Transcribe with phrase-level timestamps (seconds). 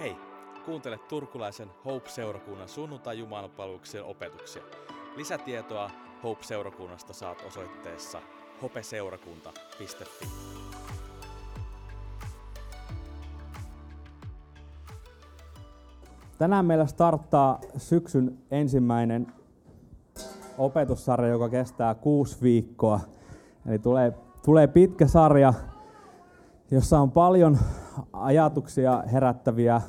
[0.00, 0.16] Hei,
[0.66, 4.62] kuuntele turkulaisen Hope-seurakunnan sunnuntai jumalapalveluksen opetuksia.
[5.16, 5.90] Lisätietoa
[6.22, 8.18] Hope-seurakunnasta saat osoitteessa
[8.62, 10.26] hopeseurakunta.fi.
[16.38, 19.26] Tänään meillä starttaa syksyn ensimmäinen
[20.58, 23.00] opetussarja, joka kestää kuusi viikkoa.
[23.66, 24.12] Eli tulee,
[24.44, 25.54] tulee pitkä sarja,
[26.70, 27.58] jossa on paljon
[28.12, 29.80] ajatuksia herättäviä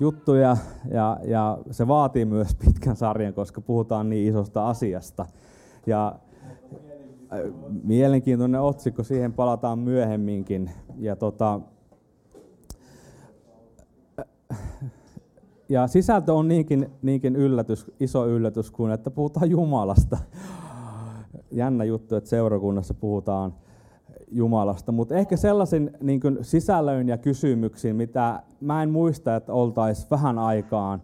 [0.00, 0.56] juttuja
[0.90, 5.26] ja, ja se vaatii myös pitkän sarjan, koska puhutaan niin isosta asiasta.
[5.86, 6.14] Ja
[7.32, 7.38] äh,
[7.82, 10.70] mielenkiintoinen otsikko, siihen palataan myöhemminkin.
[10.98, 11.60] Ja, tota,
[14.20, 14.58] äh,
[15.68, 20.18] ja sisältö on niinkin, niinkin yllätys, iso yllätys kuin, että puhutaan Jumalasta.
[21.50, 23.54] Jännä juttu, että seurakunnassa puhutaan
[24.32, 30.38] Jumalasta, mutta ehkä sellaisin niin sisällön ja kysymyksiin, mitä mä en muista, että oltaisiin vähän
[30.38, 31.02] aikaan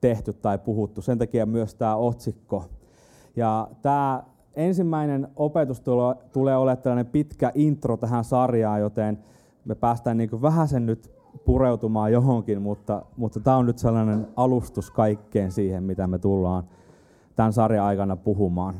[0.00, 1.02] tehty tai puhuttu.
[1.02, 2.64] Sen takia myös tämä otsikko.
[3.36, 4.22] Ja tämä
[4.54, 9.18] ensimmäinen opetus tulee, tulee olemaan tällainen pitkä intro tähän sarjaan, joten
[9.64, 11.12] me päästään niin vähän sen nyt
[11.44, 16.64] pureutumaan johonkin, mutta, mutta tämä on nyt sellainen alustus kaikkeen siihen, mitä me tullaan
[17.36, 18.74] tämän sarjan aikana puhumaan.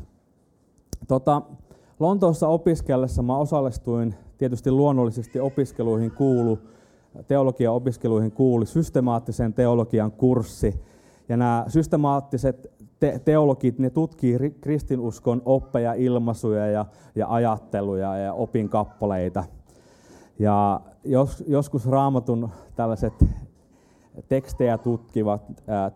[1.07, 1.41] Tota,
[1.99, 6.59] Lontoossa opiskellessa mä osallistuin tietysti luonnollisesti opiskeluihin kuulu,
[7.27, 10.79] teologian opiskeluihin kuuli systemaattisen teologian kurssi.
[11.29, 19.43] Ja nämä systemaattiset te- teologit, ne tutkii kristinuskon oppeja, ilmaisuja ja, ja ajatteluja ja opinkappaleita.
[20.39, 23.13] Ja jos, joskus raamatun tällaiset
[24.27, 25.41] tekstejä tutkivat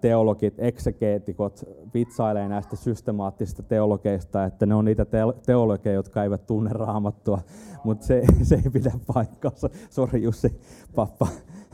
[0.02, 5.06] teologit, eksegeetikot vitsailee näistä systemaattisista teologeista, että ne on niitä
[5.46, 7.40] teologeja, jotka eivät tunne raamattua,
[7.84, 9.70] mutta se, se ei pidä paikkaansa.
[9.90, 10.60] Sori Jussi,
[10.96, 11.28] pappa.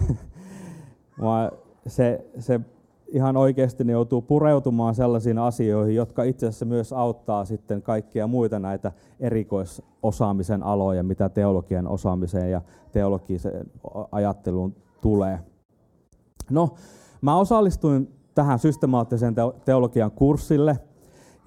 [1.87, 2.59] se, se
[3.07, 8.59] ihan oikeasti ne joutuu pureutumaan sellaisiin asioihin, jotka itse asiassa myös auttaa sitten kaikkia muita
[8.59, 13.71] näitä erikoisosaamisen aloja, mitä teologian osaamiseen ja teologiseen
[14.11, 15.39] ajatteluun tulee.
[16.51, 16.69] No,
[17.21, 19.35] mä osallistuin tähän systemaattiseen
[19.65, 20.79] teologian kurssille,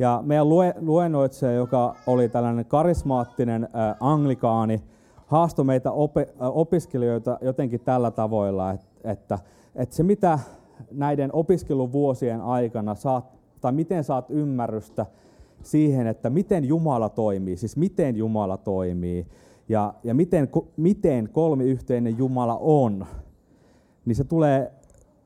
[0.00, 0.49] ja meidän
[0.81, 4.83] luennoitsija, joka oli tällainen karismaattinen äh, anglikaani,
[5.27, 9.38] haastoi meitä ope, äh, opiskelijoita jotenkin tällä tavoilla, että, että,
[9.75, 10.38] että se mitä
[10.91, 13.25] näiden opiskeluvuosien aikana saat,
[13.61, 15.06] tai miten saat ymmärrystä
[15.62, 19.27] siihen, että miten Jumala toimii, siis miten Jumala toimii,
[19.69, 23.06] ja, ja miten, miten kolmiyhteinen Jumala on,
[24.05, 24.72] niin se tulee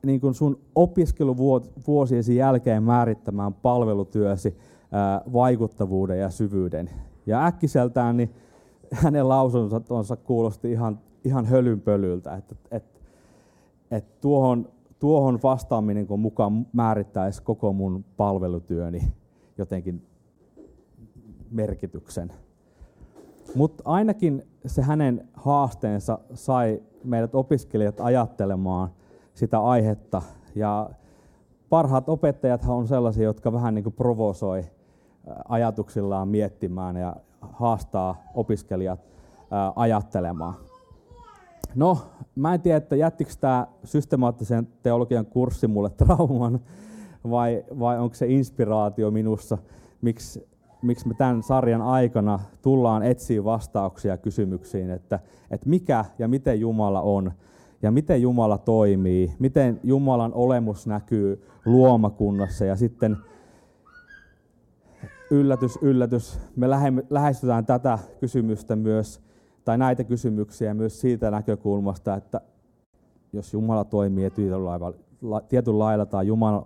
[0.05, 4.57] niin kuin sun opiskeluvuosiesi jälkeen määrittämään palvelutyösi
[5.33, 6.89] vaikuttavuuden ja syvyyden.
[7.25, 8.33] Ja äkkiseltään niin
[8.91, 12.99] hänen lausuntonsa kuulosti ihan, ihan hölynpölyltä, että, että,
[13.91, 19.13] että tuohon, tuohon vastaaminen kun mukaan määrittäisi koko mun palvelutyöni
[19.57, 20.01] jotenkin
[21.51, 22.33] merkityksen.
[23.55, 28.89] Mutta ainakin se hänen haasteensa sai meidät opiskelijat ajattelemaan–
[29.35, 30.21] sitä aihetta.
[30.55, 30.89] Ja
[31.69, 34.65] parhaat opettajat on sellaisia, jotka vähän niin kuin provosoi
[35.49, 38.99] ajatuksillaan miettimään ja haastaa opiskelijat
[39.75, 40.53] ajattelemaan.
[41.75, 41.97] No,
[42.35, 46.59] mä en tiedä, että jättikö tämä systemaattisen teologian kurssi mulle trauman,
[47.29, 49.57] vai, vai onko se inspiraatio minussa,
[50.01, 50.47] miksi,
[50.81, 55.19] miksi me tämän sarjan aikana tullaan etsiä vastauksia kysymyksiin, että,
[55.51, 57.31] että mikä ja miten Jumala on
[57.85, 62.65] ja miten Jumala toimii, miten Jumalan olemus näkyy luomakunnassa?
[62.65, 63.17] Ja sitten
[65.31, 66.69] yllätys, yllätys, me
[67.09, 69.21] lähestytään tätä kysymystä myös,
[69.65, 72.41] tai näitä kysymyksiä myös siitä näkökulmasta, että
[73.33, 74.31] jos Jumala toimii
[75.49, 76.63] tietyllä lailla tai Jumalan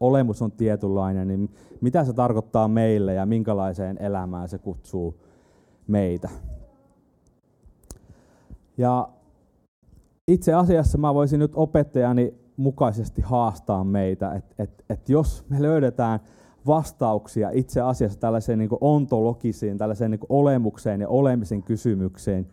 [0.00, 5.14] olemus on tietynlainen, niin mitä se tarkoittaa meille ja minkälaiseen elämään se kutsuu
[5.86, 6.28] meitä.
[8.76, 9.08] Ja
[10.28, 16.20] itse asiassa mä voisin nyt opettajani mukaisesti haastaa meitä, että et, et jos me löydetään
[16.66, 22.46] vastauksia itse asiassa tällaiseen niin ontologisiin, tällaiseen niin olemukseen ja olemisen kysymykseen,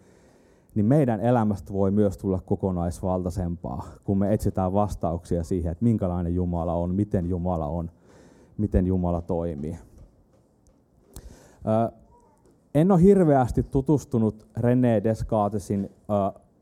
[0.75, 6.73] niin meidän elämästä voi myös tulla kokonaisvaltaisempaa, kun me etsitään vastauksia siihen, että minkälainen Jumala
[6.73, 7.91] on, miten Jumala on,
[8.57, 9.77] miten Jumala toimii.
[12.75, 15.89] en ole hirveästi tutustunut René Descartesin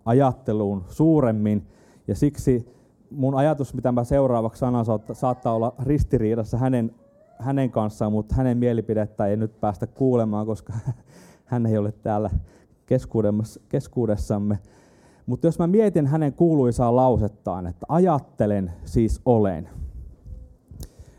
[0.07, 1.68] ajatteluun suuremmin,
[2.07, 2.77] ja siksi
[3.12, 6.95] mun ajatus, mitä mä seuraavaksi sanon, saattaa olla ristiriidassa hänen,
[7.39, 10.74] hänen kanssaan, mutta hänen mielipidettä ei nyt päästä kuulemaan, koska
[11.45, 12.30] hän ei ole täällä
[13.69, 14.59] keskuudessamme.
[15.25, 19.69] Mutta jos mä mietin hänen kuuluisaa lausettaan, että ajattelen, siis olen,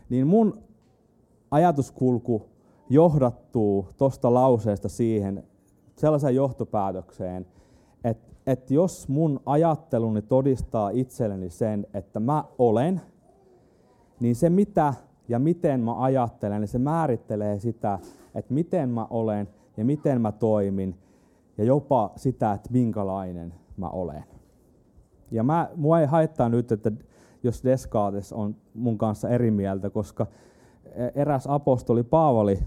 [0.09, 0.63] niin mun
[1.51, 2.49] ajatuskulku
[2.89, 5.43] johdattuu tuosta lauseesta siihen
[5.95, 7.45] sellaiseen johtopäätökseen,
[8.51, 13.01] että, jos mun ajatteluni todistaa itselleni sen, että mä olen,
[14.19, 14.93] niin se mitä
[15.27, 17.99] ja miten mä ajattelen, niin se määrittelee sitä,
[18.35, 19.47] että miten mä olen
[19.77, 20.95] ja miten mä toimin
[21.57, 24.23] ja jopa sitä, että minkälainen mä olen.
[25.31, 26.91] Ja mä, mua ei haittaa nyt, että
[27.43, 30.27] jos Descartes on mun kanssa eri mieltä, koska
[31.15, 32.59] eräs apostoli Paavali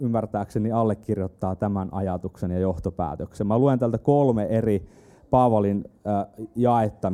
[0.00, 3.46] ymmärtääkseni allekirjoittaa tämän ajatuksen ja johtopäätöksen.
[3.46, 4.88] Mä luen tältä kolme eri
[5.30, 5.84] Paavalin
[6.56, 7.12] jaetta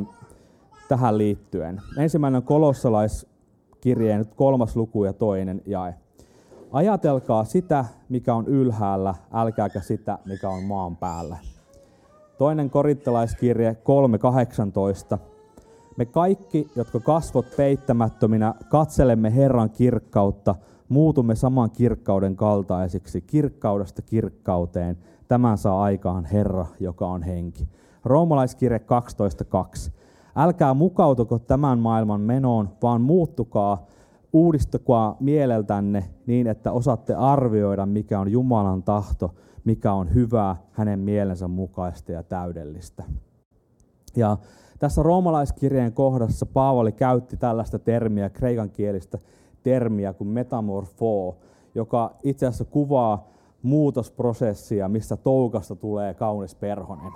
[0.89, 1.81] tähän liittyen.
[1.97, 5.95] Ensimmäinen kolossalaiskirjeen kolmas luku ja toinen jae.
[6.71, 11.37] Ajatelkaa sitä, mikä on ylhäällä, älkääkä sitä, mikä on maan päällä.
[12.37, 13.77] Toinen korittalaiskirje
[15.13, 15.17] 3.18.
[15.97, 20.55] Me kaikki, jotka kasvot peittämättöminä, katselemme Herran kirkkautta,
[20.89, 24.97] muutumme saman kirkkauden kaltaisiksi, kirkkaudesta kirkkauteen.
[25.27, 27.67] Tämän saa aikaan Herra, joka on henki.
[28.07, 28.81] Roomalaiskirje
[29.85, 29.91] 12.2.
[30.35, 33.85] Älkää mukautuko tämän maailman menoon, vaan muuttukaa,
[34.33, 41.47] uudistukaa mieleltänne niin, että osaatte arvioida, mikä on Jumalan tahto, mikä on hyvää, hänen mielensä
[41.47, 43.03] mukaista ja täydellistä.
[44.15, 44.37] Ja
[44.79, 49.17] tässä roomalaiskirjeen kohdassa Paavali käytti tällaista termiä, kreikan kielistä
[49.63, 51.37] termiä kuin metamorfo,
[51.75, 53.27] joka itse asiassa kuvaa
[53.61, 57.11] muutosprosessia, missä toukasta tulee kaunis perhonen.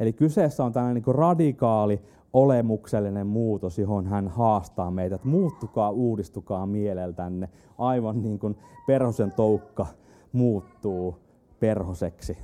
[0.00, 2.02] Eli kyseessä on tällainen niin radikaali
[2.32, 7.48] olemuksellinen muutos, johon hän haastaa meitä, että muuttukaa, uudistukaa mieleltänne,
[7.78, 8.56] aivan niin kuin
[8.86, 9.86] perhosen toukka
[10.32, 11.18] muuttuu
[11.60, 12.38] perhoseksi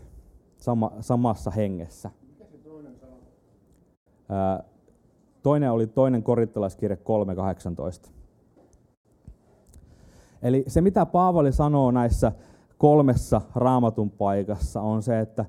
[0.56, 2.10] sama, samassa hengessä.
[5.42, 6.98] Toinen oli toinen korittalaiskirje
[8.06, 8.10] 3.18.
[10.42, 12.32] Eli se, mitä Paavali sanoo näissä
[12.78, 15.44] kolmessa raamatun paikassa, on se, että,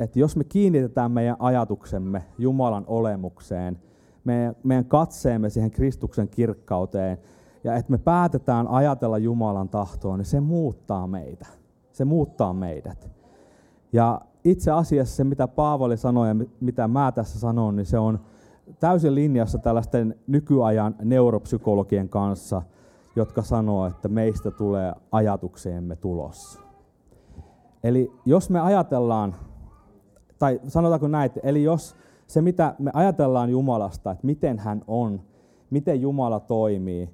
[0.00, 3.78] että jos me kiinnitetään meidän ajatuksemme Jumalan olemukseen,
[4.24, 7.18] meidän, meidän katseemme siihen Kristuksen kirkkauteen,
[7.64, 11.46] ja että me päätetään ajatella Jumalan tahtoa, niin se muuttaa meitä.
[11.92, 13.10] Se muuttaa meidät.
[13.92, 18.20] Ja itse asiassa se, mitä Paavali sanoi ja mitä mä tässä sanon, niin se on
[18.80, 22.62] täysin linjassa tällaisten nykyajan neuropsykologien kanssa,
[23.16, 26.60] jotka sanoo, että meistä tulee ajatukseemme tulos.
[27.84, 29.34] Eli jos me ajatellaan,
[30.40, 31.96] tai sanotaanko näin, eli jos
[32.26, 35.20] se mitä me ajatellaan Jumalasta, että miten hän on,
[35.70, 37.10] miten Jumala toimii,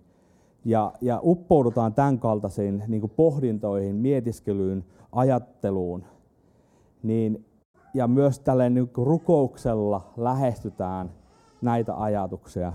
[0.64, 6.04] ja, ja uppoudutaan tämän kaltaisiin niin pohdintoihin, mietiskelyyn, ajatteluun,
[7.02, 7.44] niin,
[7.94, 11.10] ja myös tällä niin rukouksella lähestytään
[11.62, 12.72] näitä ajatuksia.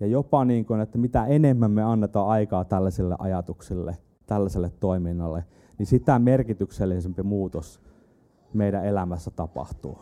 [0.00, 3.96] Ja jopa niin kuin, että mitä enemmän me annetaan aikaa tällaisille ajatuksille,
[4.26, 5.44] tällaiselle toiminnalle,
[5.78, 7.85] niin sitä merkityksellisempi muutos
[8.56, 9.98] meidän elämässä tapahtuu.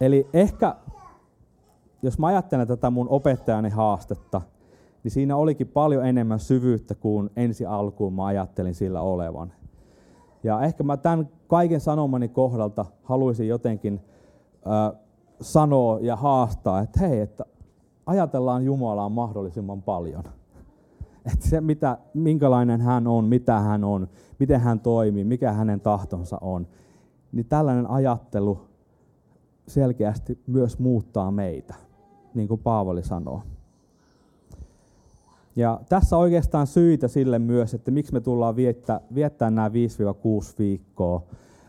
[0.00, 0.74] Eli ehkä,
[2.02, 4.40] jos mä ajattelen tätä mun opettajani haastetta,
[5.02, 9.52] niin siinä olikin paljon enemmän syvyyttä kuin ensi alkuun mä ajattelin sillä olevan.
[10.42, 14.00] Ja ehkä mä tämän kaiken sanomani kohdalta haluaisin jotenkin
[14.66, 15.00] äh,
[15.40, 17.44] sanoa ja haastaa, että hei, että
[18.06, 20.24] ajatellaan Jumalaa mahdollisimman paljon.
[21.32, 26.38] Että se, mitä, minkälainen hän on, mitä hän on, miten hän toimii, mikä hänen tahtonsa
[26.40, 26.66] on,
[27.32, 28.60] niin tällainen ajattelu
[29.68, 31.74] selkeästi myös muuttaa meitä,
[32.34, 33.42] niin kuin Paavali sanoo.
[35.56, 39.72] Ja tässä oikeastaan syitä sille myös, että miksi me tullaan viettää, viettää nämä 5-6
[40.58, 41.22] viikkoa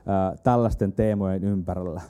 [0.06, 2.02] ää, tällaisten teemojen ympärillä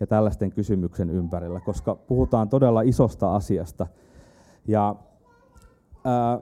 [0.00, 3.86] ja tällaisten kysymyksen ympärillä, koska puhutaan todella isosta asiasta.
[4.66, 4.96] Ja
[6.04, 6.40] ää,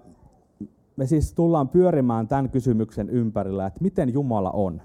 [0.96, 4.82] me siis tullaan pyörimään tämän kysymyksen ympärillä, että miten Jumala on.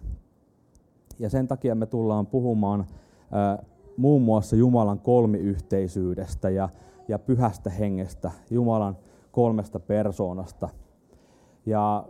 [1.20, 2.86] Ja sen takia me tullaan puhumaan
[3.32, 3.64] ää,
[3.98, 6.70] muun muassa Jumalan kolmiyhteisyydestä ja,
[7.08, 8.98] ja pyhästä hengestä, Jumalan
[9.32, 10.70] kolmesta persoonasta.
[11.66, 12.08] Ja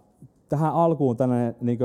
[0.50, 1.80] tähän alkuun tällainen niin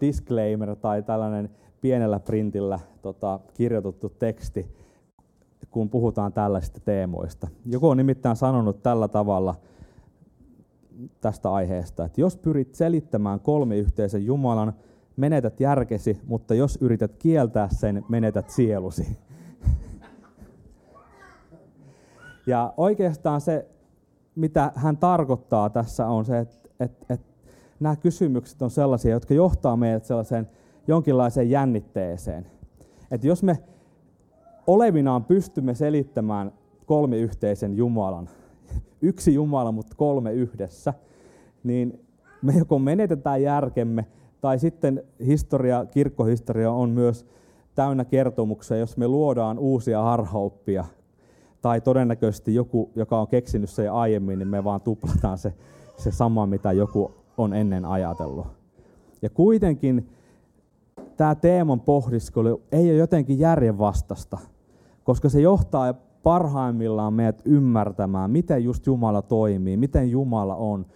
[0.00, 4.74] disclaimer tai tällainen pienellä printillä tota, kirjoitettu teksti,
[5.70, 7.48] kun puhutaan tällaisista teemoista.
[7.66, 9.54] Joku on nimittäin sanonut tällä tavalla
[11.20, 14.72] tästä aiheesta, että jos pyrit selittämään kolmiyhteisen Jumalan,
[15.16, 19.18] menetät järkesi, mutta jos yrität kieltää sen, menetät sielusi.
[22.46, 23.68] Ja oikeastaan se
[24.34, 27.26] mitä hän tarkoittaa tässä on se, että, että, että
[27.80, 30.48] nämä kysymykset on sellaisia, jotka johtaa meidät sellaiseen
[30.88, 32.46] jonkinlaiseen jännitteeseen.
[33.10, 33.58] että jos me
[34.66, 36.52] olevinaan pystymme selittämään
[36.86, 38.28] kolmiyhteisen Jumalan,
[39.02, 40.94] yksi Jumala, mutta kolme yhdessä,
[41.64, 42.06] niin
[42.42, 44.06] me joko menetetään järkemme,
[44.40, 47.26] tai sitten historia, kirkkohistoria on myös
[47.74, 50.84] täynnä kertomuksia, jos me luodaan uusia harhaoppia,
[51.62, 55.54] tai todennäköisesti joku, joka on keksinyt se aiemmin, niin me vaan tuplataan se,
[55.96, 58.46] se sama, mitä joku on ennen ajatellut.
[59.22, 60.08] Ja kuitenkin
[61.16, 64.38] tämä teeman pohdiskelu ei ole jotenkin järjenvastasta,
[65.04, 70.86] koska se johtaa parhaimmillaan meidät ymmärtämään, miten just Jumala toimii, miten Jumala on.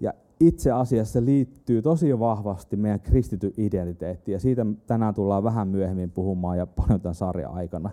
[0.00, 6.10] Ja itse asiassa liittyy tosi vahvasti meidän kristityn identiteettiin, ja siitä tänään tullaan vähän myöhemmin
[6.10, 7.90] puhumaan ja paljon tämän sarjan aikana.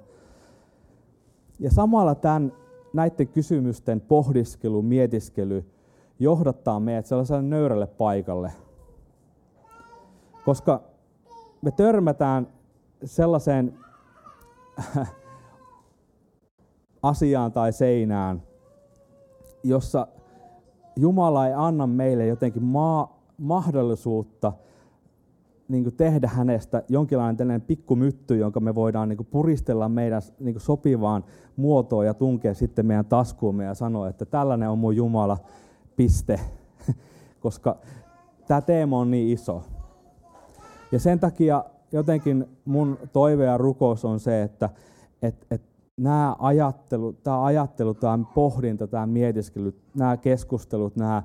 [1.59, 2.51] Ja samalla tämän,
[2.93, 5.65] näiden kysymysten pohdiskelu, mietiskely
[6.19, 8.51] johdattaa meidät sellaiselle nöyrälle paikalle.
[10.45, 10.81] Koska
[11.61, 12.47] me törmätään
[13.05, 13.73] sellaiseen
[17.03, 18.43] asiaan tai seinään,
[19.63, 20.07] jossa
[20.95, 24.53] Jumala ei anna meille jotenkin maa, mahdollisuutta
[25.67, 30.53] niin kuin tehdä hänestä jonkinlainen tällainen pikkumytty, jonka me voidaan niin kuin puristella meidän niin
[30.53, 31.23] kuin sopivaan
[31.55, 35.37] muotoon ja tunkea sitten meidän taskuumme ja sanoa, että tällainen on mun Jumala,
[35.95, 36.39] piste.
[37.39, 37.77] Koska
[38.47, 39.63] tämä teema on niin iso.
[40.91, 44.69] Ja sen takia jotenkin mun toive ja rukous on se, että
[45.21, 51.23] et, et nämä ajattelu, tämä ajattelu, tämä pohdinta, tämä mietiskely, nämä keskustelut, nämä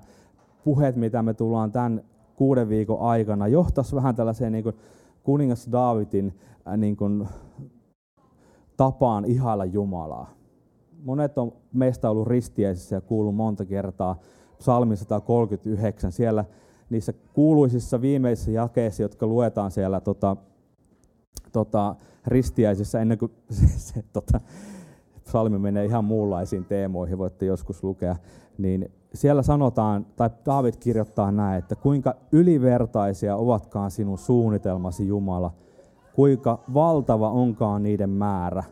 [0.64, 2.02] puheet, mitä me tullaan tämän
[2.36, 4.76] kuuden viikon aikana, johtaisi vähän tällaiseen niin kuin
[5.22, 6.34] kuningas Daavidin
[6.68, 7.28] äh, niin kuin,
[8.76, 10.30] tapaan ihailla Jumalaa.
[11.04, 14.18] Monet on meistä ollut ristiäisissä ja kuullut monta kertaa
[14.58, 16.12] psalmi 139.
[16.12, 16.44] Siellä
[16.90, 20.36] niissä kuuluisissa viimeisissä jakeissa, jotka luetaan siellä tota,
[21.52, 24.40] tota, ristiäisissä ennen kuin se, se tota,
[25.24, 28.16] psalmi menee ihan muunlaisiin teemoihin, voitte joskus lukea,
[28.58, 35.50] niin siellä sanotaan, tai David kirjoittaa näin, että kuinka ylivertaisia ovatkaan sinun suunnitelmasi Jumala,
[36.14, 38.64] kuinka valtava onkaan niiden määrä.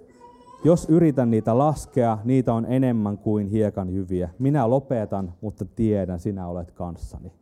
[0.64, 4.30] Jos yritän niitä laskea, niitä on enemmän kuin hiekan jyviä.
[4.38, 7.32] Minä lopetan, mutta tiedän, sinä olet kanssani.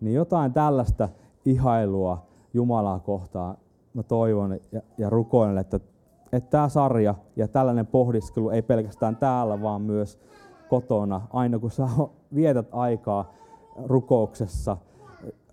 [0.00, 1.08] Niin jotain tällaista
[1.44, 3.56] ihailua Jumalaa kohtaan
[3.94, 5.80] mä toivon ja, ja rukoilen, että,
[6.32, 10.18] että tämä sarja ja tällainen pohdiskelu ei pelkästään täällä, vaan myös
[10.68, 11.88] kotona, aina kun sä
[12.34, 13.32] vietät aikaa
[13.84, 14.76] rukouksessa,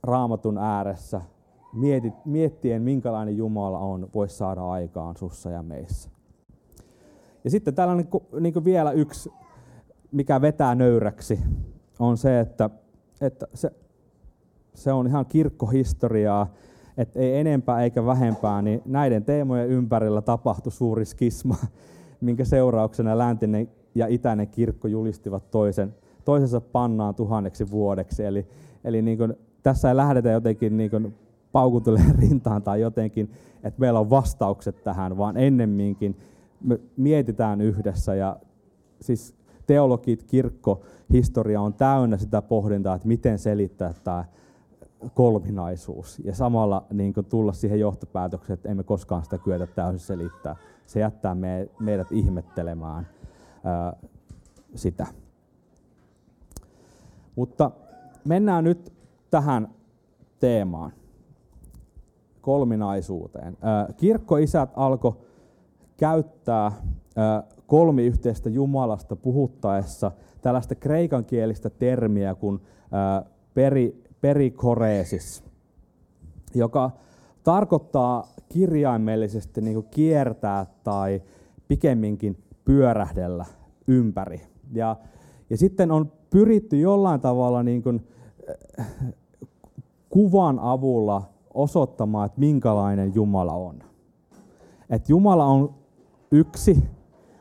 [0.03, 1.21] raamatun ääressä,
[1.73, 6.09] mietit, miettien minkälainen Jumala on, voisi saada aikaan sussa ja meissä.
[7.43, 8.07] Ja sitten tällainen
[8.39, 9.31] niin kuin vielä yksi,
[10.11, 11.39] mikä vetää nöyräksi,
[11.99, 12.69] on se, että,
[13.21, 13.71] että se,
[14.73, 16.47] se on ihan kirkkohistoriaa,
[16.97, 21.55] että ei enempää eikä vähempää, niin näiden teemojen ympärillä tapahtui suuri skisma,
[22.21, 28.23] minkä seurauksena läntinen ja itäinen kirkko julistivat toisen, toisensa pannaan tuhanneksi vuodeksi.
[28.23, 28.47] Eli,
[28.83, 31.15] eli niin kuin, tässä ei lähdetä jotenkin niin kuin
[31.51, 33.31] paukutelemaan rintaan tai jotenkin,
[33.63, 36.15] että meillä on vastaukset tähän, vaan ennemminkin
[36.63, 38.37] me mietitään yhdessä ja
[39.01, 39.35] siis
[39.67, 40.81] teologit, kirkko,
[41.13, 44.25] historia on täynnä sitä pohdintaa, että miten selittää tämä
[45.13, 50.55] kolminaisuus ja samalla niin kuin tulla siihen johtopäätökseen, että emme koskaan sitä kyetä täysin selittää.
[50.85, 53.07] Se jättää me, meidät ihmettelemään
[53.63, 53.93] ää,
[54.75, 55.07] sitä.
[57.35, 57.71] Mutta
[58.27, 58.93] mennään nyt
[59.31, 59.67] tähän
[60.39, 60.91] teemaan,
[62.41, 63.57] kolminaisuuteen.
[63.61, 65.13] Ää, kirkkoisät alkoi
[65.97, 66.71] käyttää
[67.15, 70.11] ää, kolmiyhteistä Jumalasta puhuttaessa
[70.41, 72.61] tällaista kreikankielistä termiä kuin
[72.91, 75.43] ää, peri, perikoreesis,
[76.55, 76.91] joka
[77.43, 81.21] tarkoittaa kirjaimellisesti niin kuin kiertää tai
[81.67, 83.45] pikemminkin pyörähdellä
[83.87, 84.41] ympäri.
[84.73, 84.95] Ja,
[85.49, 88.07] ja sitten on pyritty jollain tavalla niin kuin,
[88.79, 88.87] äh,
[90.09, 91.21] kuvan avulla
[91.53, 93.83] osoittamaan, että minkälainen Jumala on.
[94.89, 95.73] Et Jumala on
[96.31, 96.83] yksi,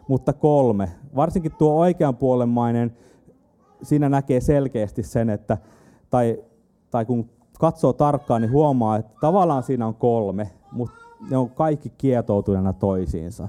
[0.08, 0.90] mutta kolme.
[1.16, 2.96] Varsinkin tuo oikeanpuolemmainen,
[3.82, 5.58] siinä näkee selkeästi sen, että,
[6.10, 6.44] tai
[6.96, 10.96] tai kun katsoo tarkkaan, niin huomaa, että tavallaan siinä on kolme, mutta
[11.30, 13.48] ne on kaikki kietoutuneena toisiinsa.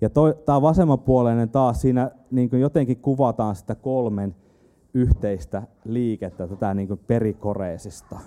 [0.00, 0.10] Ja
[0.44, 4.36] tämä vasemmanpuoleinen taas siinä niin kuin jotenkin kuvataan sitä kolmen
[4.94, 8.18] yhteistä liikettä, tätä niin kuin perikoreesista.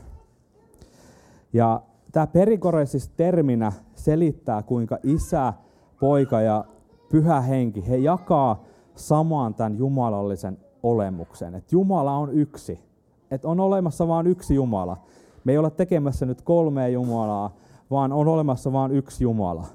[1.53, 5.53] Ja tämä perikoreesis terminä selittää, kuinka isä,
[6.00, 6.65] poika ja
[7.10, 8.63] pyhä henki, he jakaa
[8.96, 11.55] samaan tämän jumalallisen olemuksen.
[11.55, 12.92] Että Jumala on yksi
[13.33, 14.97] että on olemassa vain yksi Jumala.
[15.43, 17.55] Me ei ole tekemässä nyt kolmea Jumalaa,
[17.91, 19.65] vaan on olemassa vain yksi Jumala.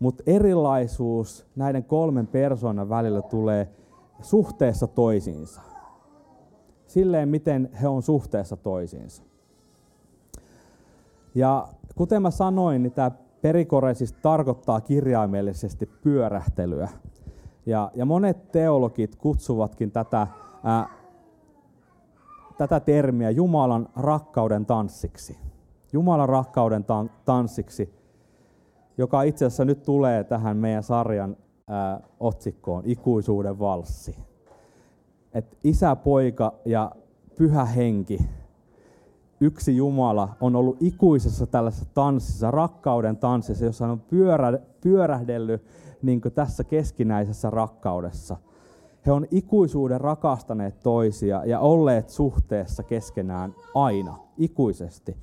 [0.00, 3.68] mutta erilaisuus näiden kolmen persoonan välillä tulee
[4.22, 5.60] suhteessa toisiinsa.
[6.86, 9.22] Silleen, miten he on suhteessa toisiinsa.
[11.34, 13.10] Ja kuten mä sanoin, niin tämä
[13.42, 16.88] perikore siis tarkoittaa kirjaimellisesti pyörähtelyä.
[17.66, 20.26] Ja, ja monet teologit kutsuvatkin tätä,
[20.64, 20.88] ää,
[22.68, 25.38] tätä termiä Jumalan rakkauden tanssiksi.
[25.92, 27.94] Jumalan rakkauden tan- tanssiksi,
[28.98, 31.36] joka itse asiassa nyt tulee tähän meidän sarjan
[31.68, 34.16] ää, otsikkoon, ikuisuuden valssi.
[35.34, 36.92] Et isä, poika ja
[37.36, 38.18] pyhä henki
[39.40, 45.62] yksi Jumala on ollut ikuisessa tällaisessa tanssissa, rakkauden tanssissa, jossa on pyörä, pyörähdellyt
[46.02, 48.36] niin tässä keskinäisessä rakkaudessa.
[49.06, 55.16] He on ikuisuuden rakastaneet toisia ja olleet suhteessa keskenään aina, ikuisesti.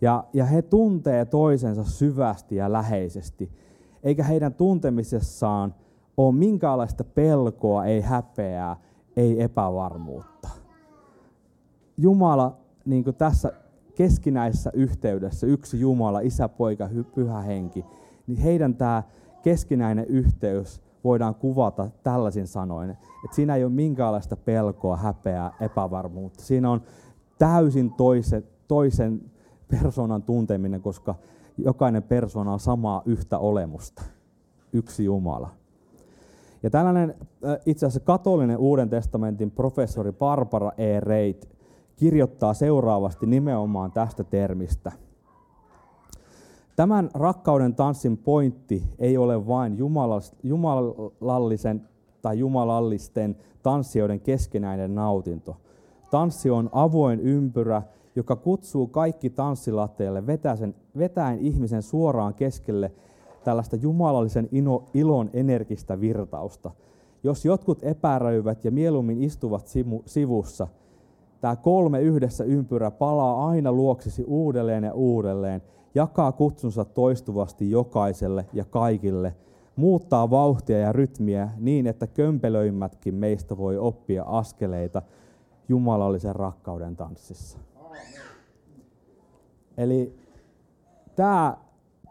[0.00, 3.50] Ja, ja he tuntee toisensa syvästi ja läheisesti,
[4.02, 5.74] eikä heidän tuntemisessaan
[6.16, 8.76] ole minkäänlaista pelkoa, ei häpeää,
[9.16, 10.48] ei epävarmuutta.
[11.96, 13.52] Jumala niin kuin tässä
[13.94, 17.84] keskinäisessä yhteydessä, yksi Jumala, isä, poika, pyhä henki,
[18.26, 19.02] niin heidän tämä
[19.42, 26.42] keskinäinen yhteys voidaan kuvata tällaisin sanoin, että siinä ei ole minkäänlaista pelkoa, häpeää, epävarmuutta.
[26.44, 26.82] Siinä on
[27.38, 29.20] täysin toisen, toisen
[29.68, 31.14] persoonan tunteminen, koska
[31.56, 34.02] jokainen persona on samaa yhtä olemusta.
[34.72, 35.50] Yksi Jumala.
[36.62, 37.14] Ja tällainen
[37.66, 41.00] itse asiassa katolinen Uuden testamentin professori Barbara E.
[41.00, 41.48] Reit
[41.96, 44.92] kirjoittaa seuraavasti nimenomaan tästä termistä.
[46.78, 49.78] Tämän rakkauden tanssin pointti ei ole vain
[50.42, 51.88] jumalallisen
[52.22, 55.56] tai jumalallisten tanssijoiden keskenäinen nautinto.
[56.10, 57.82] Tanssi on avoin ympyrä,
[58.16, 62.92] joka kutsuu kaikki tanssilatteille vetäen, vetäen ihmisen suoraan keskelle
[63.44, 66.70] tällaista jumalallisen ino, ilon energistä virtausta.
[67.22, 69.66] Jos jotkut epäröivät ja mieluummin istuvat
[70.06, 70.68] sivussa,
[71.40, 75.62] tämä kolme yhdessä ympyrä palaa aina luoksesi uudelleen ja uudelleen,
[75.94, 79.36] jakaa kutsunsa toistuvasti jokaiselle ja kaikille,
[79.76, 85.02] muuttaa vauhtia ja rytmiä niin, että kömpelöimmätkin meistä voi oppia askeleita
[85.68, 87.58] jumalallisen rakkauden tanssissa.
[89.76, 90.18] Eli
[91.16, 91.56] tämä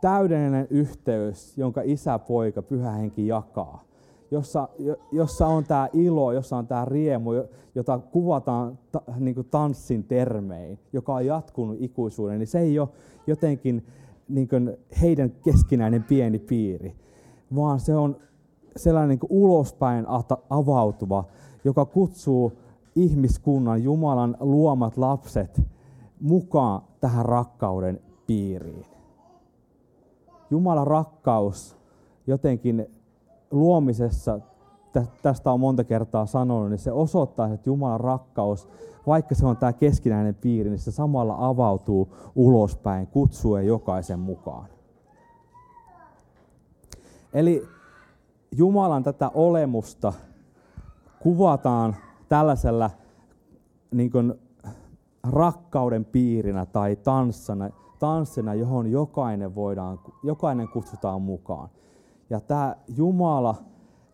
[0.02, 3.87] täydellinen yhteys, jonka isä, poika, pyhä henki jakaa,
[4.32, 4.70] jossa,
[5.12, 7.30] jossa on tämä ilo, jossa on tämä riemu,
[7.76, 12.90] jota kuvataan ta, niin kuin tanssin termein, joka on jatkunut ikuisuuden, niin se ei ole
[13.28, 13.86] jotenkin
[14.30, 16.96] niin kuin heidän keskinäinen pieni piiri,
[17.56, 18.16] vaan se on
[18.76, 20.06] sellainen niin kuin ulospäin
[20.50, 21.24] avautuva,
[21.64, 22.52] joka kutsuu
[22.96, 25.62] ihmiskunnan, Jumalan luomat lapset
[26.22, 28.86] mukaan tähän rakkauden piiriin.
[30.52, 31.78] Jumalan rakkaus
[32.28, 32.97] jotenkin
[33.52, 34.40] luomisessa,
[35.22, 38.68] tästä on monta kertaa sanonut, niin se osoittaa, että Jumalan rakkaus,
[39.08, 44.68] vaikka se on tämä keskinäinen piiri, niin se samalla avautuu ulospäin, kutsuen jokaisen mukaan.
[47.34, 47.68] Eli
[48.58, 50.14] Jumalan tätä olemusta
[51.20, 51.96] kuvataan
[52.30, 52.90] tällaisella
[53.92, 54.34] niin kuin
[55.32, 61.70] rakkauden piirinä tai tanssana, tanssina, johon jokainen, voidaan, jokainen kutsutaan mukaan.
[62.30, 63.56] Ja tämä Jumala,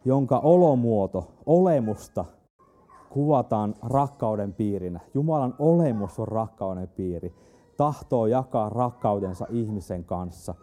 [0.05, 2.25] jonka olomuoto, olemusta
[3.09, 4.99] kuvataan rakkauden piirinä.
[5.13, 7.33] Jumalan olemus on rakkauden piiri.
[7.77, 10.55] Tahtoo jakaa rakkautensa ihmisen kanssa.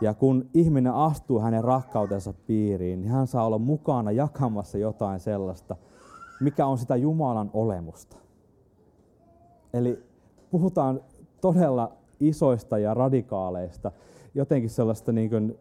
[0.00, 5.76] Ja kun ihminen astuu hänen rakkautensa piiriin, niin hän saa olla mukana jakamassa jotain sellaista,
[6.40, 8.16] mikä on sitä Jumalan olemusta.
[9.74, 10.02] Eli
[10.50, 11.00] puhutaan
[11.40, 13.92] todella isoista ja radikaaleista,
[14.34, 15.58] jotenkin sellaista niin kuin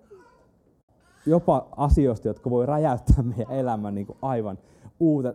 [1.26, 4.58] jopa asioista, jotka voi räjäyttää meidän elämän niin kuin aivan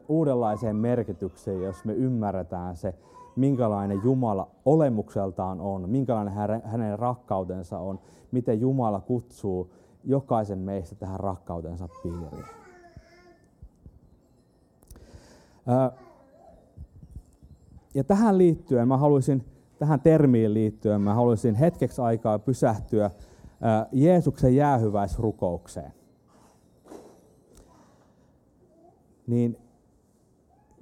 [0.09, 2.95] uudenlaiseen merkitykseen, jos me ymmärretään se,
[3.37, 7.99] minkälainen Jumala olemukseltaan on, minkälainen hänen rakkautensa on,
[8.33, 9.73] miten Jumala kutsuu
[10.05, 12.45] jokaisen meistä tähän rakkautensa piiriin.
[17.95, 19.45] Ja tähän liittyen mä haluaisin,
[19.79, 23.11] tähän termiin liittyen mä haluaisin hetkeksi aikaa pysähtyä
[23.93, 25.93] Jeesuksen jäähyväisrukoukseen.
[29.27, 29.59] Niin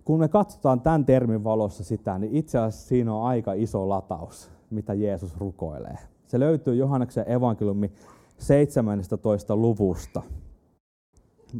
[0.04, 4.50] kun me katsotaan tämän termin valossa sitä, niin itse asiassa siinä on aika iso lataus,
[4.70, 5.98] mitä Jeesus rukoilee.
[6.26, 7.92] Se löytyy Johanneksen evankeliumi
[8.38, 9.56] 17.
[9.56, 10.22] luvusta.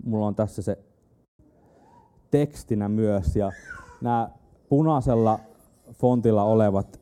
[0.05, 0.79] Mulla on tässä se
[2.31, 3.53] tekstinä myös, ja
[4.01, 4.31] nämä
[4.69, 5.39] punaisella
[5.93, 7.02] fontilla olevat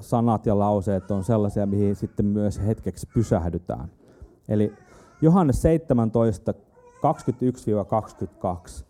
[0.00, 3.88] sanat ja lauseet on sellaisia, mihin sitten myös hetkeksi pysähdytään.
[4.48, 4.72] Eli
[5.22, 6.54] Johannes 17,
[8.82, 8.84] 21-22.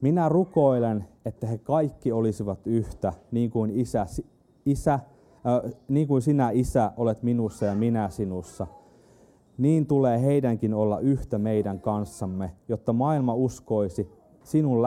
[0.00, 4.06] Minä rukoilen, että he kaikki olisivat yhtä, niin kuin, isä,
[4.66, 5.00] isä, äh,
[5.88, 8.66] niin kuin sinä, Isä, olet minussa ja minä sinussa.
[9.58, 14.10] Niin tulee heidänkin olla yhtä meidän kanssamme, jotta maailma uskoisi
[14.44, 14.82] sinun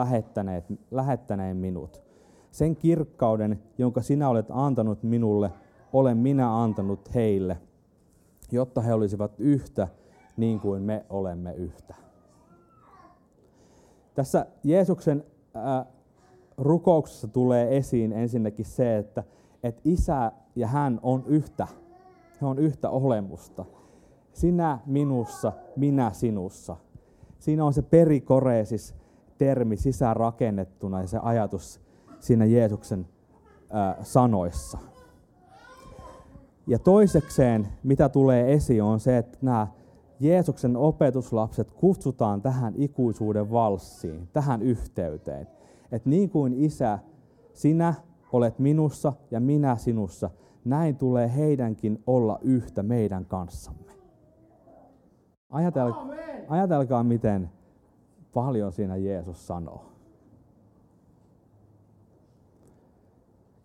[0.90, 2.09] lähettäneen minut.
[2.50, 5.52] Sen kirkkauden, jonka sinä olet antanut minulle,
[5.92, 7.58] olen minä antanut heille,
[8.52, 9.88] jotta he olisivat yhtä,
[10.36, 11.94] niin kuin me olemme yhtä.
[14.14, 15.24] Tässä Jeesuksen
[15.56, 15.86] äh,
[16.58, 19.24] rukouksessa tulee esiin ensinnäkin se, että,
[19.62, 21.66] että isä ja hän on yhtä.
[22.40, 23.64] He on yhtä olemusta.
[24.32, 26.76] Sinä minussa, minä sinussa.
[27.38, 28.94] Siinä on se perikoreesis
[29.38, 31.80] termi sisäänrakennettuna ja se ajatus
[32.20, 33.06] siinä Jeesuksen
[33.74, 34.78] äh, sanoissa.
[36.66, 39.66] Ja toisekseen, mitä tulee esiin, on se, että nämä
[40.20, 45.46] Jeesuksen opetuslapset kutsutaan tähän ikuisuuden valssiin, tähän yhteyteen.
[45.92, 46.98] Että niin kuin isä,
[47.52, 47.94] sinä
[48.32, 50.30] olet minussa ja minä sinussa,
[50.64, 53.92] näin tulee heidänkin olla yhtä meidän kanssamme.
[55.50, 55.92] Ajatel,
[56.48, 57.50] ajatelkaa, miten
[58.34, 59.84] paljon siinä Jeesus sanoo.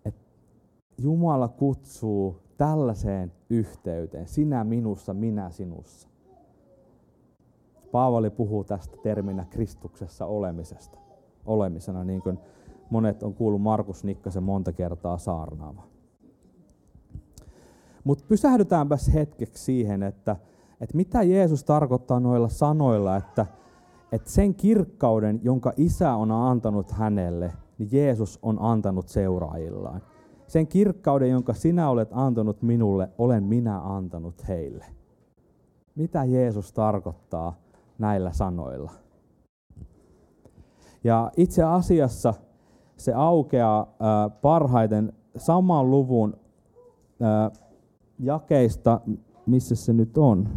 [0.06, 0.16] Et
[0.98, 6.08] Jumala kutsuu tällaiseen yhteyteen, sinä minussa, minä sinussa.
[7.92, 10.98] Paavali puhuu tästä terminä Kristuksessa olemisesta,
[11.46, 12.40] olemisena, niin kuin
[12.90, 15.84] monet on kuullut Markus Nikkasen monta kertaa saarnaava.
[18.04, 20.36] Mutta pysähdytäänpäs hetkeksi siihen, että,
[20.82, 23.46] että mitä Jeesus tarkoittaa noilla sanoilla, että,
[24.12, 30.02] että sen kirkkauden, jonka isä on antanut hänelle, niin Jeesus on antanut seuraajillaan.
[30.48, 34.86] Sen kirkkauden, jonka sinä olet antanut minulle, olen minä antanut heille.
[35.96, 37.56] Mitä Jeesus tarkoittaa
[37.98, 38.92] näillä sanoilla?
[41.04, 42.34] Ja itse asiassa
[42.98, 43.88] se aukeaa
[44.42, 46.38] parhaiten saman luvun
[48.20, 49.02] jakeista,
[49.46, 50.50] missä se nyt on.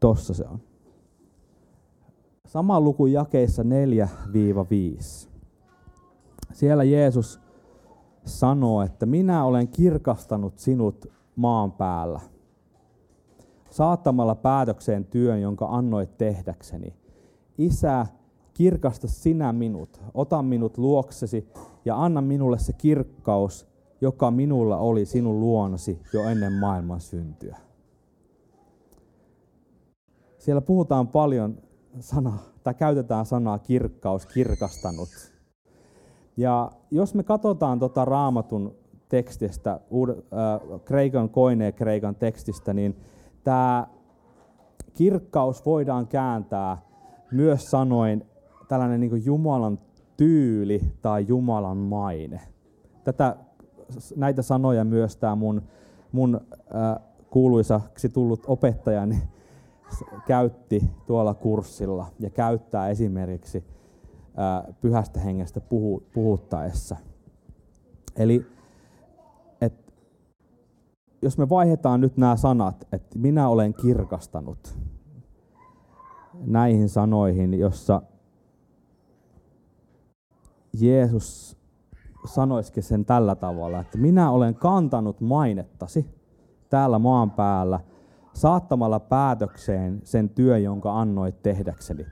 [0.00, 0.60] Tossa se on.
[2.56, 3.66] Sama luku jakeissa 4-5.
[6.52, 7.40] Siellä Jeesus
[8.24, 12.20] sanoo, että minä olen kirkastanut sinut maan päällä,
[13.70, 16.94] saattamalla päätökseen työn, jonka annoit tehdäkseni.
[17.58, 18.06] Isä,
[18.54, 21.48] kirkasta sinä minut, ota minut luoksesi
[21.84, 23.66] ja anna minulle se kirkkaus,
[24.00, 27.56] joka minulla oli sinun luonasi jo ennen maailman syntyä.
[30.38, 31.65] Siellä puhutaan paljon
[32.00, 35.08] sana, tai käytetään sanaa kirkkaus, kirkastanut.
[36.36, 38.74] Ja jos me katsotaan tota raamatun
[39.08, 42.96] tekstistä, uud, äh, kreikan koineen kreikan tekstistä, niin
[43.44, 43.86] tämä
[44.94, 46.78] kirkkaus voidaan kääntää
[47.32, 48.26] myös sanoin
[48.68, 49.78] tällainen niin Jumalan
[50.16, 52.40] tyyli tai Jumalan maine.
[53.04, 53.36] Tätä,
[54.16, 55.62] näitä sanoja myös tämä mun,
[56.12, 56.40] mun
[56.74, 59.22] äh, kuuluisaksi tullut opettajani
[60.26, 63.64] käytti tuolla kurssilla ja käyttää esimerkiksi
[64.80, 65.60] pyhästä hengestä
[66.14, 66.96] puhuttaessa.
[68.16, 68.46] Eli
[69.60, 69.92] et,
[71.22, 74.78] jos me vaihdetaan nyt nämä sanat, että minä olen kirkastanut
[76.34, 78.02] näihin sanoihin, jossa
[80.80, 81.56] Jeesus
[82.24, 86.06] sanoisikin sen tällä tavalla, että minä olen kantanut mainettasi
[86.70, 87.80] täällä maan päällä–
[88.36, 92.06] saattamalla päätökseen sen työn, jonka annoit tehdäkseni.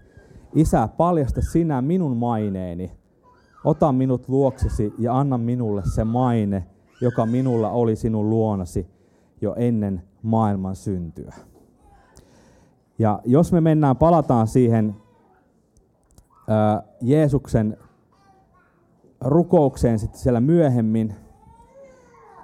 [0.54, 2.92] Isä, paljasta sinä minun maineeni.
[3.64, 6.66] Ota minut luoksesi ja anna minulle se maine,
[7.00, 8.86] joka minulla oli sinun luonasi
[9.40, 11.34] jo ennen maailman syntyä.
[12.98, 14.96] Ja jos me mennään, palataan siihen
[16.48, 17.76] ää, Jeesuksen
[19.20, 21.14] rukoukseen sitten siellä myöhemmin,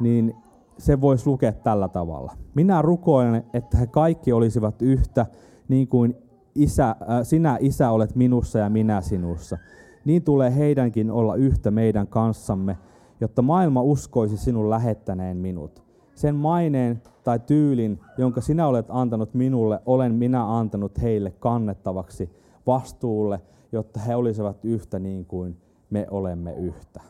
[0.01, 0.37] niin
[0.79, 2.40] se voisi lukea tällä tavalla.
[2.55, 5.27] Minä rukoilen, että he kaikki olisivat yhtä,
[5.69, 6.17] niin kuin
[6.55, 9.59] isä, äh, sinä isä olet minussa ja minä sinussa.
[10.05, 12.79] Niin tulee heidänkin olla yhtä meidän kanssamme,
[13.21, 15.83] jotta maailma uskoisi sinun lähettäneen minut.
[16.15, 22.31] Sen maineen tai tyylin, jonka sinä olet antanut minulle, olen minä antanut heille kannettavaksi
[22.67, 23.41] vastuulle,
[23.73, 25.57] jotta he olisivat yhtä niin kuin
[25.91, 27.01] me olemme yhtä.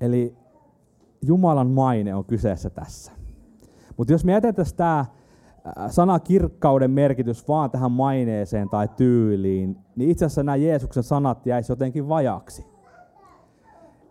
[0.00, 0.36] Eli
[1.22, 3.12] Jumalan maine on kyseessä tässä.
[3.96, 5.06] Mutta jos me jätettäisiin tämä äh,
[5.90, 11.72] sana kirkkauden merkitys vaan tähän maineeseen tai tyyliin, niin itse asiassa nämä Jeesuksen sanat jäisi
[11.72, 12.66] jotenkin vajaksi.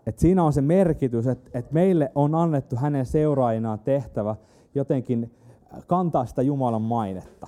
[0.06, 4.36] Et siinä on se merkitys, että et meille on annettu hänen seuraajinaan tehtävä
[4.74, 5.30] jotenkin
[5.86, 7.46] kantaa sitä Jumalan mainetta.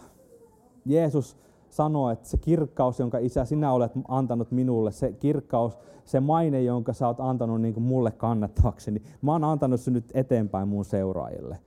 [0.84, 1.36] Jeesus
[1.68, 6.92] sanoo, että se kirkkaus, jonka Isä sinä olet antanut minulle, se kirkkaus, se maine, jonka
[6.92, 10.84] sä oot antanut niin kuin mulle kannettavaksi, niin mä oon antanut se nyt eteenpäin mun
[10.84, 11.58] seuraajille.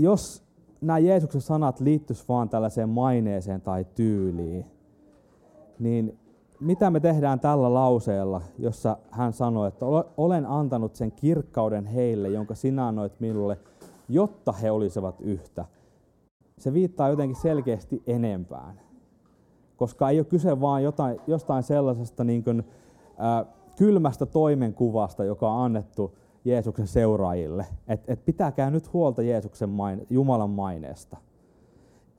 [0.00, 0.42] Jos
[0.80, 4.66] nämä Jeesuksen sanat liittyisi vaan tällaiseen maineeseen tai tyyliin,
[5.78, 6.18] niin
[6.60, 9.86] mitä me tehdään tällä lauseella, jossa hän sanoi, että
[10.16, 13.58] olen antanut sen kirkkauden heille, jonka sinä annoit minulle,
[14.08, 15.64] jotta he olisivat yhtä.
[16.58, 18.80] Se viittaa jotenkin selkeästi enempään,
[19.76, 22.64] koska ei ole kyse vaan jotain, jostain sellaisesta niin kuin,
[23.20, 27.66] äh, kylmästä toimenkuvasta, joka on annettu Jeesuksen seuraajille.
[27.88, 31.16] Että et pitäkää nyt huolta Jeesuksen maine, Jumalan maineesta.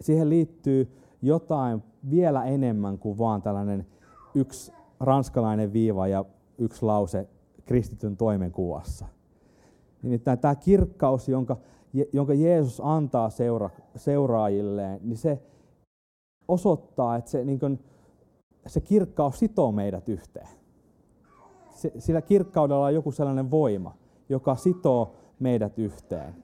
[0.01, 3.87] Siihen liittyy jotain vielä enemmän kuin vaan tällainen
[4.35, 6.25] yksi ranskalainen viiva ja
[6.57, 7.27] yksi lause
[7.65, 9.05] kristityn toimenkuvassa.
[10.01, 11.57] Nimittäin tämä kirkkaus, jonka,
[12.13, 15.41] jonka Jeesus antaa seura, seuraajilleen, niin se
[16.47, 17.79] osoittaa, että se, niin kuin,
[18.67, 20.47] se kirkkaus sitoo meidät yhteen.
[21.97, 23.95] Sillä kirkkaudella on joku sellainen voima,
[24.31, 26.35] joka sitoo meidät yhteen.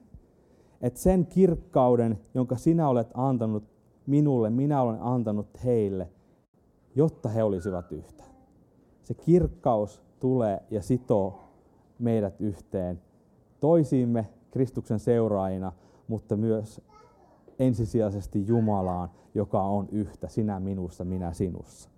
[0.80, 3.64] Et sen kirkkauden, jonka sinä olet antanut
[4.06, 6.08] minulle, minä olen antanut heille,
[6.94, 8.24] jotta he olisivat yhtä.
[9.02, 11.48] Se kirkkaus tulee ja sitoo
[11.98, 13.02] meidät yhteen
[13.60, 15.72] toisiimme Kristuksen seuraajina,
[16.08, 16.80] mutta myös
[17.58, 21.90] ensisijaisesti Jumalaan, joka on yhtä, sinä minussa, minä sinussa.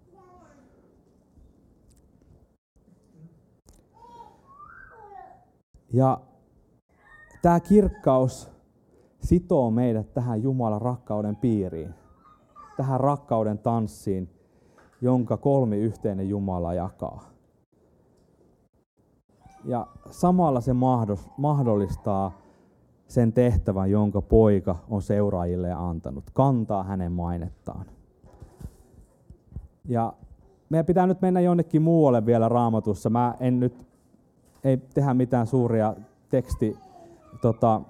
[5.93, 6.21] Ja
[7.43, 8.51] tämä kirkkaus
[9.21, 11.95] sitoo meidät tähän Jumalan rakkauden piiriin,
[12.77, 14.29] tähän rakkauden tanssiin,
[15.01, 17.31] jonka kolmi yhteinen Jumala jakaa.
[19.65, 20.73] Ja samalla se
[21.37, 22.33] mahdollistaa
[23.09, 27.87] sen tehtävän, jonka poika on seuraajille antanut, kantaa hänen mainettaan.
[29.85, 30.13] Ja
[30.69, 33.11] meidän pitää nyt mennä jonnekin muualle vielä raamatussa.
[33.11, 33.87] Mä en nyt,
[34.65, 35.95] ei tehdä mitään suuria
[36.29, 36.77] teksti,
[37.43, 37.81] tota,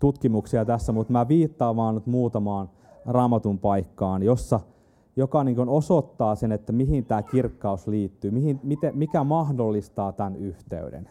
[0.00, 2.70] tutkimuksia tässä, mutta mä viittaan vaan nyt muutamaan
[3.06, 4.60] raamatun paikkaan, jossa–
[5.16, 11.08] joka niin osoittaa sen, että mihin tämä kirkkaus liittyy, mihin, miten, mikä mahdollistaa tämän yhteyden.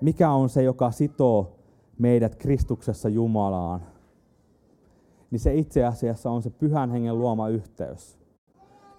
[0.00, 1.52] Mikä on se, joka sitoo
[1.98, 3.82] meidät Kristuksessa Jumalaan,
[5.30, 8.18] niin se itse asiassa on se pyhän hengen luoma yhteys.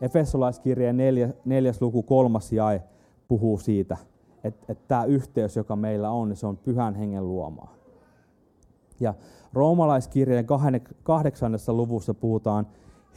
[0.02, 2.84] Efesolaiskirjeen neljä, neljäs luku kolmas jae
[3.28, 3.98] puhuu siitä,
[4.46, 7.74] että, että tämä yhteys, joka meillä on, niin se on pyhän hengen luomaa.
[9.00, 9.14] Ja
[9.54, 10.46] roomalaiskirjeen
[11.04, 12.68] kahdeksannessa luvussa puhutaan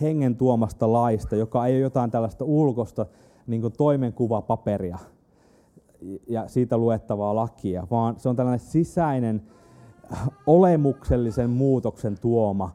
[0.01, 3.07] hengen tuomasta laista, joka ei ole jotain tällaista ulkosta
[3.47, 4.99] niin toimenkuvapaperia
[6.29, 9.43] ja siitä luettavaa lakia, vaan se on tällainen sisäinen
[10.47, 12.71] olemuksellisen muutoksen tuoma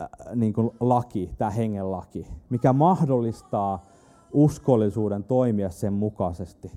[0.00, 3.82] äh, niin kuin laki, tämä hengen laki, mikä mahdollistaa
[4.32, 6.72] uskollisuuden toimia sen mukaisesti.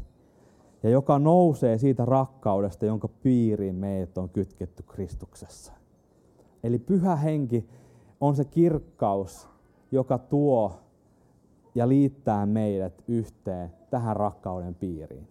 [0.84, 5.74] Ja joka nousee siitä rakkaudesta, jonka piiriin meidät on kytketty Kristuksessa.
[6.64, 7.70] Eli pyhä henki
[8.22, 9.48] on se kirkkaus,
[9.92, 10.80] joka tuo
[11.76, 15.28] ja liittää meidät yhteen tähän rakkauden piiriin.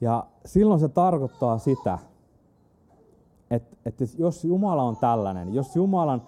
[0.00, 1.98] Ja silloin se tarkoittaa sitä,
[3.50, 6.22] että, että jos Jumala on tällainen, jos Jumalan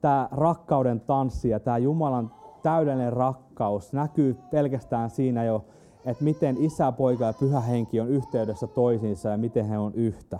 [0.00, 2.30] tämä rakkauden tanssi ja tämä Jumalan
[2.62, 5.64] täydellinen rakkaus näkyy pelkästään siinä jo,
[6.04, 10.38] että miten isä, poika ja pyhä henki on yhteydessä toisiinsa ja miten he on yhtä,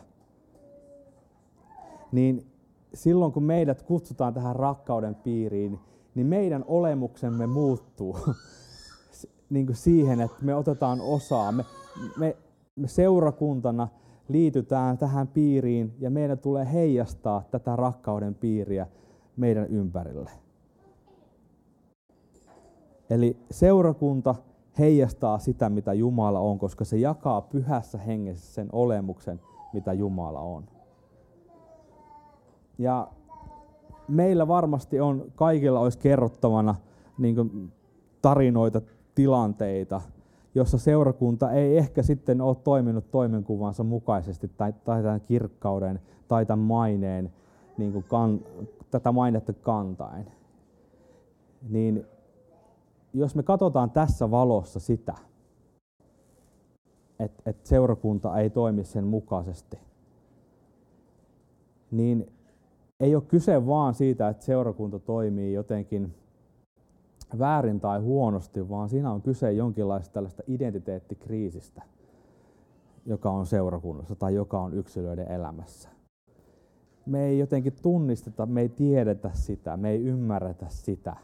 [2.12, 2.46] niin
[2.94, 5.78] silloin kun meidät kutsutaan tähän rakkauden piiriin,
[6.14, 8.18] niin meidän olemuksemme muuttuu
[9.50, 11.52] niin kuin siihen, että me otetaan osaa.
[11.52, 11.64] Me,
[12.16, 12.36] me,
[12.76, 13.88] me seurakuntana
[14.28, 18.86] liitytään tähän piiriin ja meidän tulee heijastaa tätä rakkauden piiriä
[19.36, 20.30] meidän ympärille.
[23.10, 24.34] Eli seurakunta
[24.78, 29.40] heijastaa sitä, mitä Jumala on, koska se jakaa pyhässä hengessä sen olemuksen,
[29.72, 30.64] mitä Jumala on.
[32.78, 33.08] Ja
[34.08, 36.74] meillä varmasti on, kaikilla olisi kerrottavana
[37.18, 37.72] niin
[38.22, 38.80] tarinoita,
[39.14, 40.00] tilanteita,
[40.54, 46.66] jossa seurakunta ei ehkä sitten ole toiminut toimenkuvansa mukaisesti tai, tai tämän kirkkauden tai tämän
[46.66, 47.32] maineen,
[47.78, 48.40] niin kuin kan,
[48.90, 50.26] tätä mainetta kantain.
[51.68, 52.06] Niin
[53.14, 55.14] jos me katsotaan tässä valossa sitä,
[57.18, 59.78] että et seurakunta ei toimi sen mukaisesti,
[61.90, 62.32] niin
[63.00, 66.14] ei ole kyse vaan siitä, että seurakunta toimii jotenkin
[67.38, 71.82] väärin tai huonosti, vaan siinä on kyse jonkinlaista tällaista identiteettikriisistä,
[73.06, 75.88] joka on seurakunnassa tai joka on yksilöiden elämässä.
[77.06, 81.16] Me ei jotenkin tunnisteta, me ei tiedetä sitä, me ei ymmärretä sitä,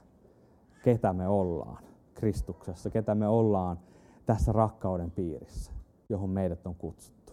[0.86, 3.78] ketä me ollaan Kristuksessa, ketä me ollaan
[4.26, 5.72] tässä rakkauden piirissä,
[6.08, 7.32] johon meidät on kutsuttu.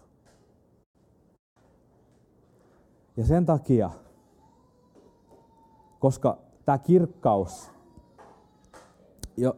[3.16, 3.90] Ja sen takia,
[5.98, 7.70] koska tämä kirkkaus,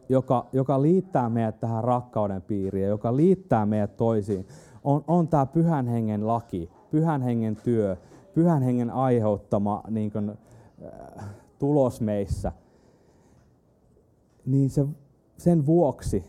[0.09, 4.47] joka, joka liittää meidät tähän rakkauden piiriin joka liittää meidät toisiin,
[4.83, 7.97] on, on tämä pyhän hengen laki, pyhän hengen työ,
[8.33, 11.29] pyhän hengen aiheuttama niin kuin, äh,
[11.59, 12.51] tulos meissä,
[14.47, 14.85] niin se,
[15.37, 16.23] sen vuoksi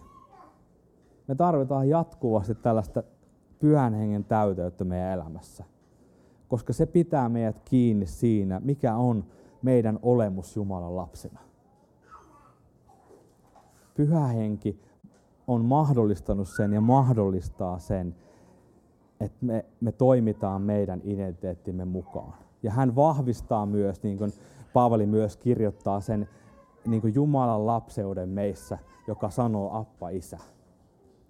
[1.29, 3.03] me tarvitaan jatkuvasti tällaista
[3.59, 5.65] pyhän hengen täyteyttä meidän elämässä.
[6.49, 9.25] Koska se pitää meidät kiinni siinä, mikä on
[9.63, 11.41] meidän olemus Jumalan lapsena.
[13.95, 14.81] Pyhä henki
[15.47, 18.15] on mahdollistanut sen ja mahdollistaa sen,
[19.21, 22.35] että me, me toimitaan meidän identiteettimme mukaan.
[22.63, 24.33] Ja hän vahvistaa myös, niin kuin
[24.73, 26.29] Paavali myös kirjoittaa sen
[26.91, 30.39] niin kuin Jumalan lapseuden meissä, joka sanoo Appa Isä.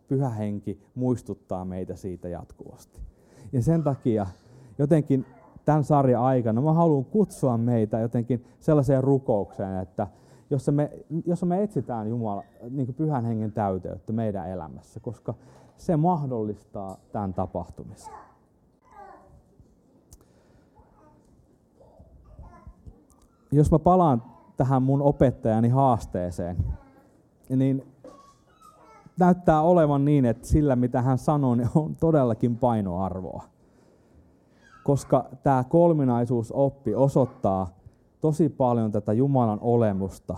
[0.08, 3.00] Pyhä henki muistuttaa meitä siitä jatkuvasti.
[3.52, 4.26] Ja sen takia
[4.78, 5.26] jotenkin
[5.64, 10.06] tämän sarjan aikana mä haluan kutsua meitä jotenkin sellaiseen rukoukseen, että
[10.50, 10.90] jossa me,
[11.26, 15.34] jossa me etsitään Jumala, niin pyhän hengen täyteyttä meidän elämässä, koska
[15.76, 18.14] se mahdollistaa tämän tapahtumisen.
[23.52, 24.22] Jos mä palaan
[24.58, 26.56] tähän mun opettajani haasteeseen,
[27.48, 27.82] niin
[29.18, 33.44] näyttää olevan niin, että sillä mitä hän sanoo, niin on todellakin painoarvoa.
[34.84, 37.68] Koska tämä kolminaisuusoppi osoittaa
[38.20, 40.36] tosi paljon tätä Jumalan olemusta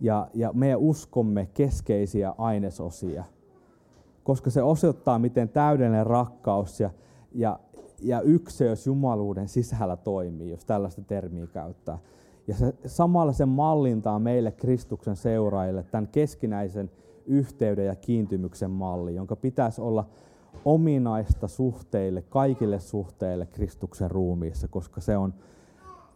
[0.00, 3.24] ja, ja meidän uskomme keskeisiä ainesosia.
[4.24, 6.90] Koska se osoittaa, miten täydellinen rakkaus ja,
[7.32, 7.58] ja,
[8.02, 11.98] ja ykseys Jumaluuden sisällä toimii, jos tällaista termiä käyttää.
[12.46, 16.90] Ja se, samalla se mallintaa meille Kristuksen seuraajille tämän keskinäisen
[17.26, 20.06] yhteyden ja kiintymyksen malli, jonka pitäisi olla
[20.64, 25.34] ominaista suhteille, kaikille suhteille Kristuksen ruumiissa, koska se on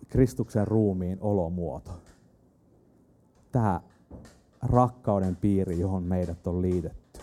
[0.09, 1.91] Kristuksen ruumiin olomuoto.
[3.53, 3.81] Tämä
[4.62, 7.21] rakkauden piiri, johon meidät on liitetty.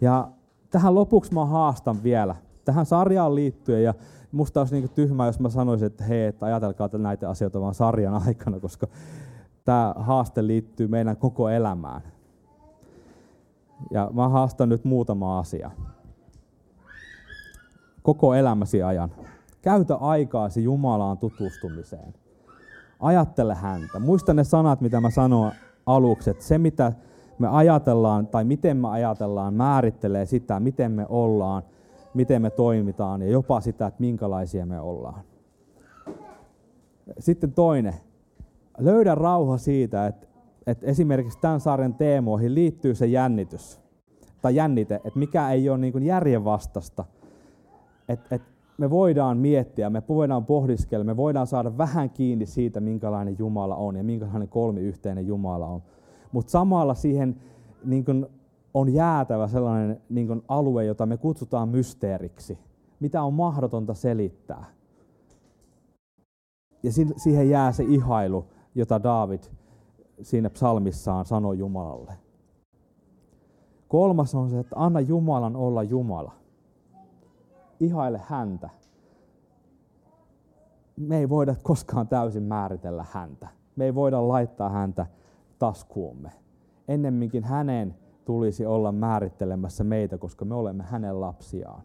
[0.00, 0.28] Ja
[0.70, 3.94] tähän lopuksi mä haastan vielä, tähän sarjaan liittyen, ja
[4.34, 8.22] musta olisi niin tyhmää, jos mä sanoisin, että hei, että ajatelkaa näitä asioita vaan sarjan
[8.26, 8.86] aikana, koska
[9.64, 12.02] tämä haaste liittyy meidän koko elämään.
[13.90, 15.70] Ja mä haastan nyt muutama asia.
[18.02, 19.10] Koko elämäsi ajan.
[19.62, 22.14] Käytä aikaasi Jumalaan tutustumiseen.
[23.00, 23.98] Ajattele häntä.
[23.98, 25.52] Muista ne sanat, mitä mä sanoin
[25.86, 26.92] aluksi, että se mitä
[27.38, 31.62] me ajatellaan tai miten me ajatellaan määrittelee sitä, miten me ollaan,
[32.14, 35.20] miten me toimitaan ja jopa sitä, että minkälaisia me ollaan.
[37.18, 37.94] Sitten toinen,
[38.78, 40.26] löydä rauha siitä, että,
[40.66, 43.80] että esimerkiksi tämän sarjan teemoihin liittyy se jännitys
[44.42, 47.04] tai jännite, että mikä ei ole niin järjenvastasta.
[48.08, 48.40] Että
[48.78, 53.96] me voidaan miettiä, me voidaan pohdiskella, me voidaan saada vähän kiinni siitä, minkälainen Jumala on
[53.96, 55.82] ja minkälainen kolmiyhteinen Jumala on.
[56.32, 57.36] Mutta samalla siihen
[57.84, 58.26] niin kuin
[58.74, 62.58] on jäätävä sellainen niin kuin alue, jota me kutsutaan mysteeriksi,
[63.00, 64.64] mitä on mahdotonta selittää.
[66.82, 69.42] Ja siihen jää se ihailu, jota David
[70.22, 72.12] siinä psalmissaan sanoi Jumalalle.
[73.88, 76.32] Kolmas on se, että anna Jumalan olla Jumala.
[77.80, 78.70] Ihaile häntä.
[80.96, 83.48] Me ei voida koskaan täysin määritellä häntä.
[83.76, 85.06] Me ei voida laittaa häntä
[85.58, 86.30] taskuumme.
[86.88, 91.82] Ennemminkin hänen tulisi olla määrittelemässä meitä, koska me olemme hänen lapsiaan.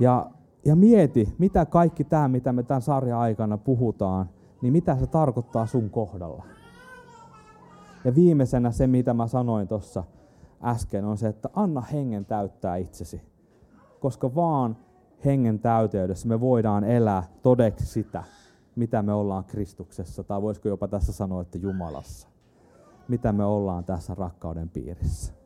[0.00, 0.30] Ja,
[0.64, 4.30] ja mieti, mitä kaikki tämä, mitä me tämän sarjan aikana puhutaan,
[4.62, 6.44] niin mitä se tarkoittaa sun kohdalla.
[8.04, 10.04] Ja viimeisenä se, mitä mä sanoin tuossa
[10.62, 13.22] äsken, on se, että anna hengen täyttää itsesi.
[14.00, 14.76] Koska vaan
[15.24, 18.24] hengen täyteydessä me voidaan elää todeksi sitä,
[18.76, 22.35] mitä me ollaan Kristuksessa, tai voisiko jopa tässä sanoa, että Jumalassa.
[23.08, 25.45] Mitä me ollaan tässä rakkauden piirissä.